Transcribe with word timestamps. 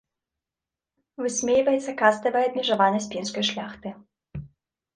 Высмейваецца 1.25 1.91
каставая 2.03 2.43
абмежаванасць 2.49 3.09
пінскай 3.15 3.43
шляхты. 3.53 3.89